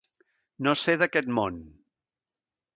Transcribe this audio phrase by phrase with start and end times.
[0.67, 1.61] No ser d'aquest món.